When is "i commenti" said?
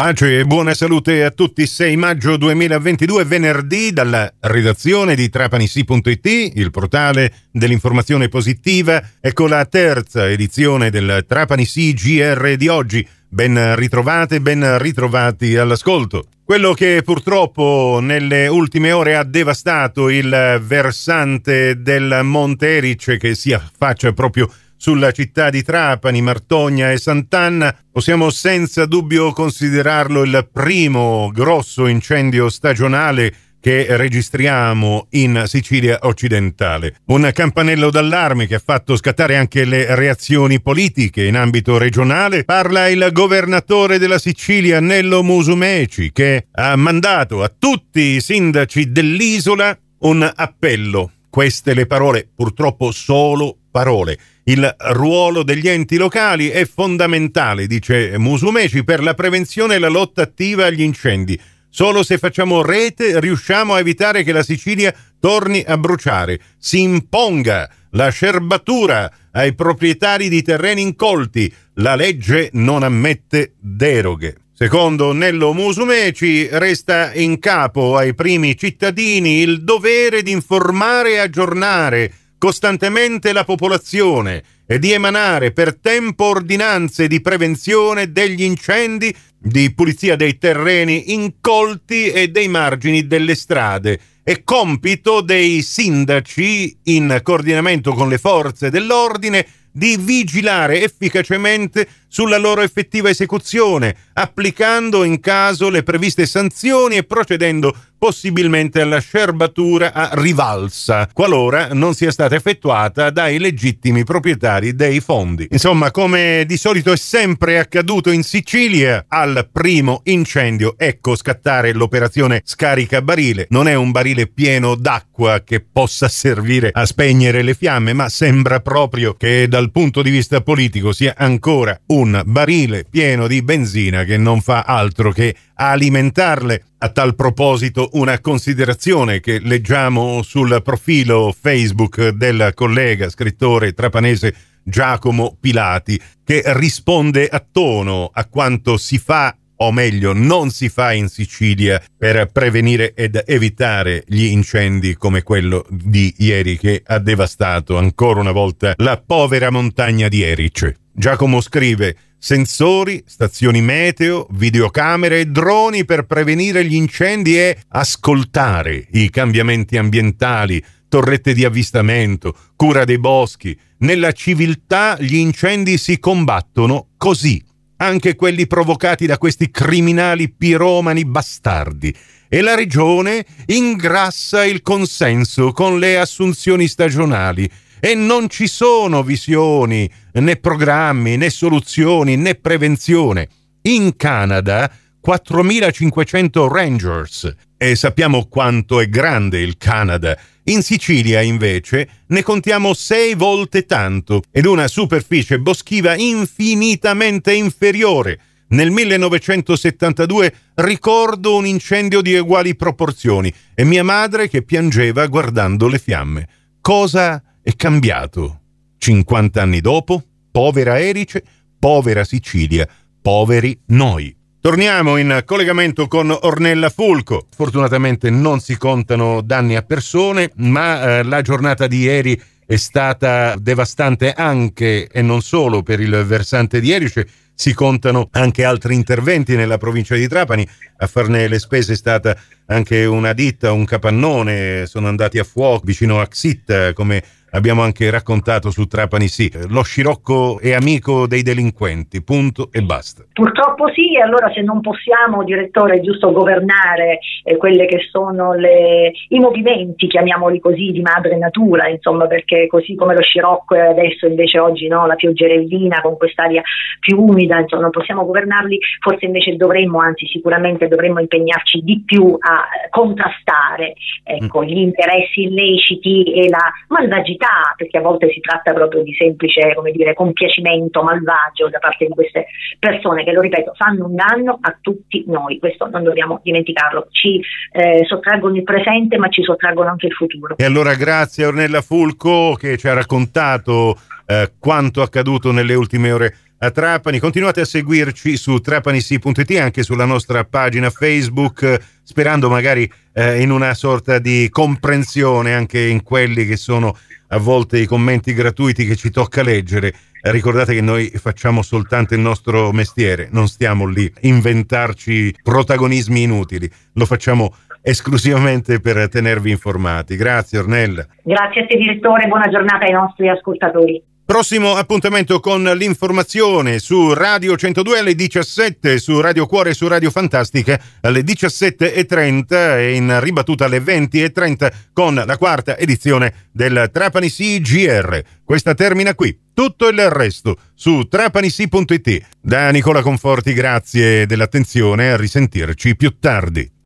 307.58-308.14